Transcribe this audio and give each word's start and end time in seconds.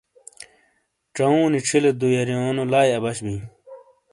چاؤوں 1.15 1.45
نی 1.51 1.59
چھیلے 1.67 1.91
دھویاریونو 1.99 2.63
لائی 2.71 2.91
ابش 2.97 3.17
ہی۔ 3.25 3.35